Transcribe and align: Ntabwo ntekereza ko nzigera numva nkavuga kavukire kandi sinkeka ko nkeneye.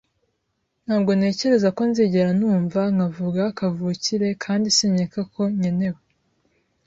Ntabwo 0.85 1.11
ntekereza 1.17 1.67
ko 1.77 1.81
nzigera 1.89 2.29
numva 2.39 2.81
nkavuga 2.95 3.43
kavukire 3.57 4.27
kandi 4.43 4.67
sinkeka 4.77 5.21
ko 5.33 5.41
nkeneye. 5.57 5.97